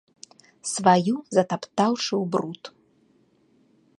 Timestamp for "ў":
2.21-2.33